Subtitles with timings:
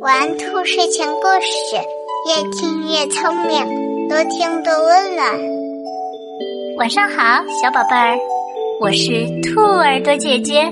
[0.00, 1.76] 玩兔睡前故事，
[2.28, 5.26] 越听越聪明，多听多温暖。
[6.76, 8.18] 晚上好，小宝贝儿，
[8.82, 10.70] 我是兔耳朵姐姐，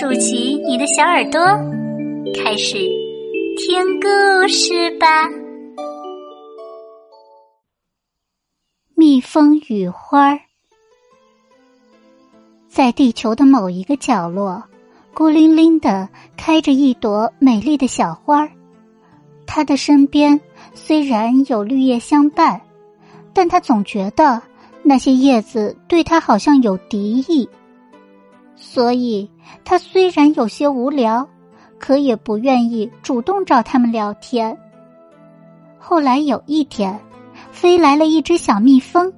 [0.00, 1.40] 竖起你的小耳朵，
[2.34, 2.78] 开始
[3.58, 5.28] 听故事吧。
[8.96, 10.40] 蜜蜂与花儿，
[12.68, 14.60] 在地球的某一个角落。
[15.14, 18.50] 孤零零的开着一朵美丽的小花儿，
[19.46, 20.40] 它的身边
[20.74, 22.60] 虽然有绿叶相伴，
[23.32, 24.42] 但它总觉得
[24.82, 27.48] 那些叶子对它好像有敌意，
[28.56, 29.30] 所以
[29.64, 31.28] 它虽然有些无聊，
[31.78, 34.58] 可也不愿意主动找他们聊天。
[35.78, 36.98] 后来有一天，
[37.52, 39.12] 飞来了一只小蜜蜂，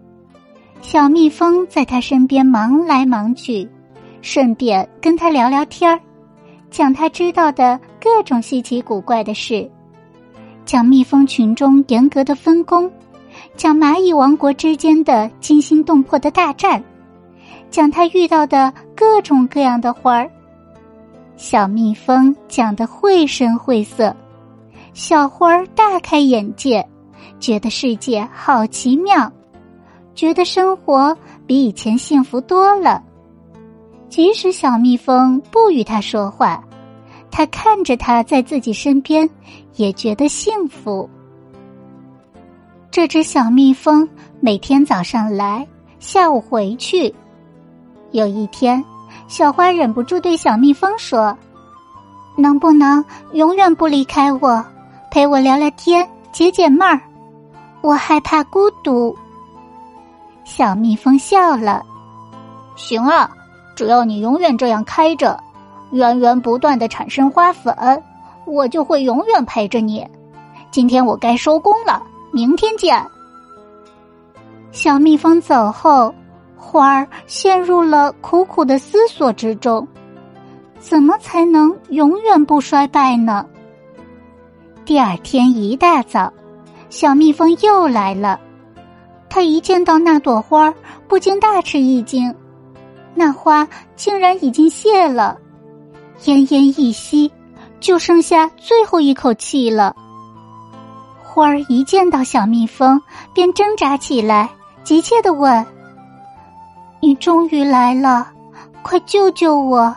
[0.82, 3.66] 小蜜蜂在它身边忙来忙去。
[4.26, 6.00] 顺便跟他聊聊天儿，
[6.68, 9.70] 讲他知道的各种稀奇古怪的事，
[10.64, 12.90] 讲蜜蜂群中严格的分工，
[13.54, 16.82] 讲蚂蚁王国之间的惊心动魄的大战，
[17.70, 20.28] 讲他遇到的各种各样的花儿。
[21.36, 24.12] 小蜜蜂讲的绘声绘色，
[24.92, 26.84] 小花儿大开眼界，
[27.38, 29.32] 觉得世界好奇妙，
[30.16, 33.00] 觉得生活比以前幸福多了。
[34.16, 36.64] 即使小蜜蜂不与他说话，
[37.30, 39.28] 他看着他在自己身边，
[39.74, 41.06] 也觉得幸福。
[42.90, 44.08] 这只小蜜蜂
[44.40, 47.14] 每天早上来，下午回去。
[48.10, 48.82] 有一天，
[49.28, 51.36] 小花忍不住对小蜜蜂说
[52.38, 54.64] ：“能不能永远不离开我，
[55.10, 56.98] 陪我聊聊天，解解闷儿？
[57.82, 59.14] 我害怕孤独。”
[60.42, 61.84] 小蜜蜂笑了
[62.76, 63.30] ：“行啊。”
[63.76, 65.38] 只要你永远这样开着，
[65.92, 68.02] 源源不断的产生花粉，
[68.46, 70.04] 我就会永远陪着你。
[70.70, 72.02] 今天我该收工了，
[72.32, 73.06] 明天见。
[74.72, 76.12] 小蜜蜂走后，
[76.56, 79.86] 花儿陷入了苦苦的思索之中，
[80.78, 83.46] 怎么才能永远不衰败呢？
[84.86, 86.32] 第二天一大早，
[86.88, 88.40] 小蜜蜂又来了，
[89.28, 90.74] 它一见到那朵花，
[91.08, 92.34] 不禁大吃一惊。
[93.18, 93.66] 那花
[93.96, 95.38] 竟然已经谢了，
[96.20, 97.32] 奄奄一息，
[97.80, 99.96] 就剩下最后一口气了。
[101.22, 103.00] 花儿一见到小蜜蜂，
[103.32, 104.50] 便挣扎起来，
[104.84, 105.66] 急切的问
[107.00, 108.28] ：“你终于来了，
[108.82, 109.96] 快救救我！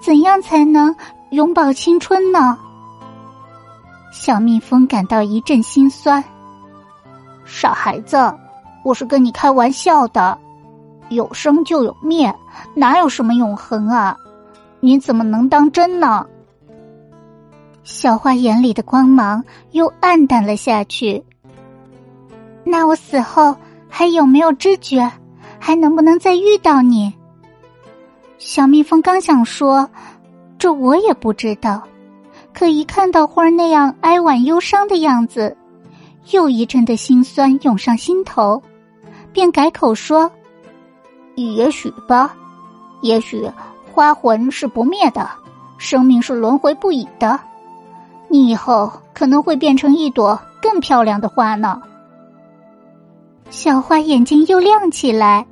[0.00, 0.94] 怎样才能
[1.30, 2.58] 永葆青春呢？”
[4.10, 6.24] 小蜜蜂感到一阵心酸
[7.44, 8.34] ：“傻孩子，
[8.84, 10.38] 我是跟你开玩笑的。”
[11.08, 12.34] 有生就有灭，
[12.74, 14.16] 哪有什么永恒啊？
[14.80, 16.26] 你怎么能当真呢？
[17.82, 21.22] 小花眼里的光芒又暗淡了下去。
[22.64, 23.56] 那我死后
[23.88, 25.10] 还有没有知觉？
[25.58, 27.14] 还能不能再遇到你？
[28.38, 29.88] 小蜜蜂刚想说，
[30.58, 31.82] 这我也不知道。
[32.52, 35.56] 可一看到花儿那样哀婉忧伤的样子，
[36.30, 38.62] 又一阵的心酸涌上心头，
[39.32, 40.30] 便改口说。
[41.34, 42.34] 也许吧，
[43.00, 43.50] 也许
[43.92, 45.28] 花魂是不灭的，
[45.78, 47.38] 生命是轮回不已的。
[48.28, 51.80] 你以后可能会变成一朵更漂亮的花呢。
[53.50, 55.46] 小花眼睛又亮起来，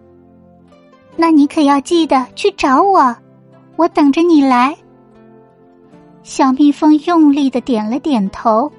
[1.16, 3.14] 那你可要记得去找我，
[3.76, 4.76] 我等着你来。
[6.22, 8.70] 小蜜蜂用力的点了点头，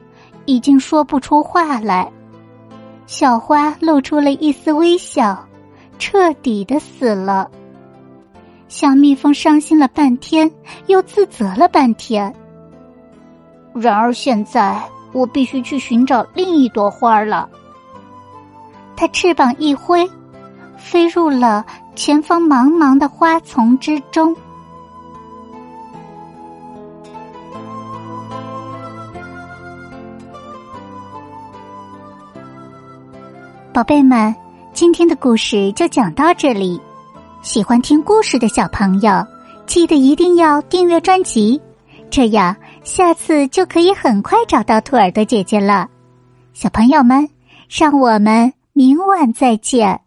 [0.46, 2.12] 已经说不出话来。
[3.06, 5.46] 小花露出了一丝微笑。
[5.98, 7.50] 彻底的死了。
[8.68, 10.52] 小蜜蜂伤心了半天，
[10.88, 12.34] 又自责了半天。
[13.74, 14.82] 然而现在，
[15.12, 17.48] 我必须去寻找另一朵花了。
[18.96, 20.10] 它翅膀一挥，
[20.78, 21.66] 飞入了
[21.96, 24.36] 前方茫茫的花丛之中。
[33.72, 34.43] 宝贝们。
[34.74, 36.82] 今天的故事就讲到这里，
[37.44, 39.26] 喜欢听故事的小朋友，
[39.68, 41.62] 记得一定要订阅专辑，
[42.10, 45.88] 这样下次就可以很快找到兔耳朵姐姐了。
[46.54, 47.30] 小朋友们，
[47.70, 50.02] 让我们明晚再见，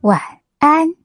[0.00, 0.18] 晚
[0.58, 0.99] 安。